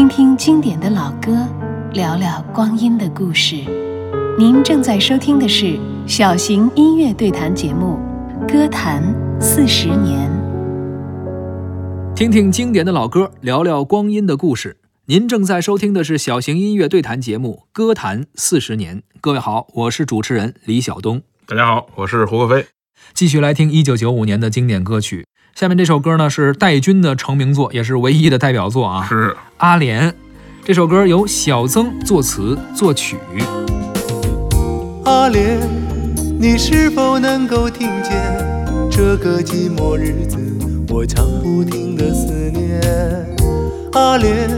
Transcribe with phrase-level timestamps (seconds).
[0.00, 1.46] 听听经典的老歌，
[1.92, 3.56] 聊聊光阴的故事。
[4.38, 7.98] 您正在收听的是小型音乐对谈节目
[8.50, 9.02] 《歌坛
[9.38, 10.30] 四十年》。
[12.14, 14.78] 听听经典的老歌，聊聊光阴的故事。
[15.04, 19.00] 您正在收听的是小型音乐对谈节目《歌坛四十年》。
[19.20, 21.20] 各位好，我是主持人李晓东。
[21.44, 22.66] 大家好，我是胡可飞。
[23.12, 25.26] 继续来听一九九五年的经典歌曲。
[25.54, 29.06] 下面这首歌呢是戴军的成名作，也是唯一的代表作啊。
[29.06, 30.14] 是阿莲。
[30.64, 33.16] 这首歌由小曾作词作曲。
[35.04, 35.58] 阿莲，
[36.38, 38.14] 你是否能够听见
[38.90, 40.38] 这个寂寞日子
[40.88, 42.80] 我唱不停的思念？
[43.92, 44.48] 阿莲，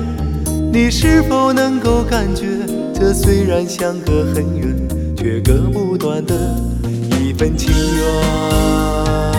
[0.72, 2.46] 你是否能够感觉
[2.94, 4.76] 这虽然相隔很远，
[5.16, 6.34] 却隔不断的
[7.18, 9.31] 一份情缘？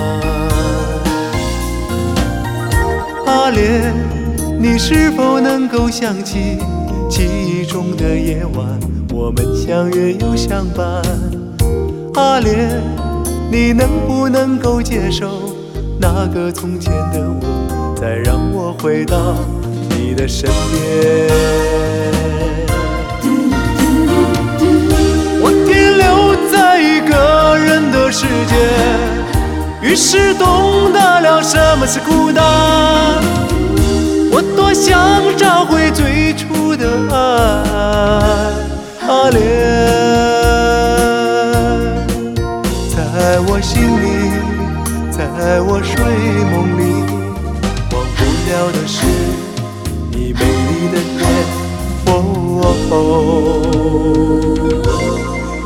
[3.43, 3.93] 阿莲，
[4.57, 6.58] 你是否能够想起
[7.09, 8.80] 记忆中的夜晚，
[9.11, 11.03] 我们相约又相伴？
[12.14, 12.81] 阿莲，
[13.52, 15.27] 你能不能够接受
[15.99, 19.36] 那个从前的我，再让我回到
[19.89, 21.27] 你的身边？
[25.41, 28.55] 我停留在一个人的世界，
[29.84, 32.42] 于是懂得了什么是孤单。
[34.31, 37.17] 我多想找回最初的爱，
[39.06, 39.42] 阿莲，
[42.95, 44.31] 在我心里，
[45.11, 45.94] 在我睡
[46.50, 46.81] 梦里，
[47.92, 49.06] 忘不了的是
[50.11, 50.39] 你美
[50.70, 51.22] 丽的脸，
[52.08, 52.98] 哦，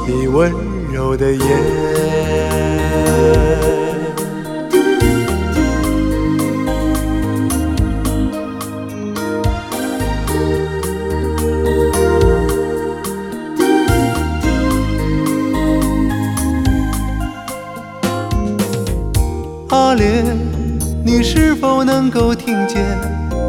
[0.08, 0.52] 你温
[0.92, 2.77] 柔的眼。
[19.70, 20.24] 阿莲，
[21.04, 22.98] 你是否能够听见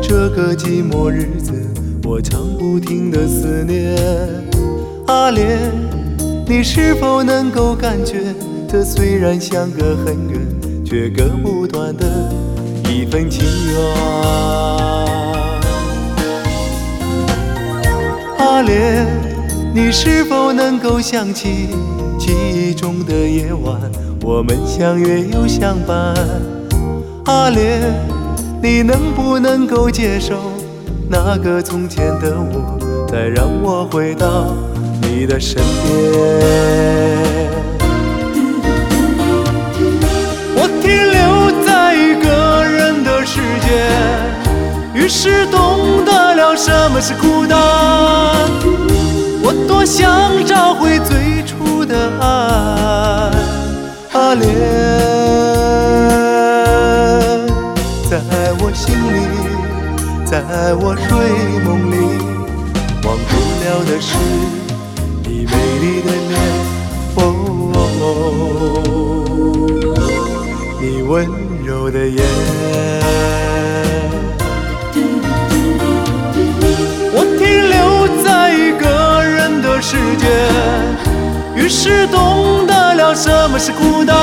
[0.02, 1.52] 这个寂寞日子
[2.02, 3.96] 我唱不停的思念？
[5.06, 5.70] 阿莲，
[6.44, 8.34] 你是否能够感觉
[8.68, 10.40] 这虽然相隔很远，
[10.84, 12.04] 却割不断的
[12.90, 13.78] 一份情缘？
[18.38, 19.06] 阿莲，
[19.72, 21.68] 你是否能够想起
[22.28, 23.80] 记忆中的夜晚？
[24.22, 26.14] 我们相约又相伴，
[27.24, 27.80] 阿莲，
[28.62, 30.34] 你能不能够接受
[31.08, 32.78] 那个从前的我，
[33.10, 34.54] 再让我回到
[35.00, 35.96] 你的身边？
[40.54, 43.88] 我停留在一个人的世界，
[44.92, 47.58] 于是懂得了什么是孤单。
[49.40, 51.37] 我多想找回最
[51.88, 52.24] 的爱。
[54.12, 54.46] 阿莲，
[58.10, 58.12] 在
[58.60, 59.16] 我心里，
[60.26, 60.32] 在
[60.74, 61.08] 我睡
[61.64, 61.94] 梦里，
[63.04, 63.30] 忘不
[63.64, 64.08] 了的是
[65.24, 66.32] 你美丽的脸，
[67.16, 67.20] 哦，
[70.80, 71.08] 你温
[71.64, 72.97] 柔的眼。
[81.68, 83.14] 是懂得了。
[83.14, 84.16] 什么是孤单？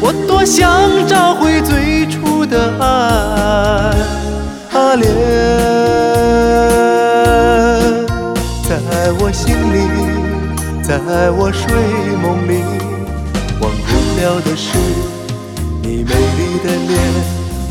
[0.00, 2.84] 我多想找回最初的爱，
[4.72, 5.06] 阿莲，
[8.68, 8.76] 在
[9.18, 9.76] 我心里，
[10.82, 10.98] 在
[11.32, 11.66] 我睡
[12.22, 12.62] 梦里，
[13.60, 13.88] 忘不
[14.20, 14.78] 了的是
[15.82, 16.96] 你美丽的脸，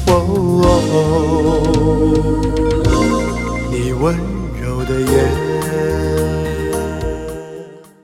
[0.08, 0.12] 哦，
[3.72, 4.14] 你温
[4.62, 5.47] 柔的眼。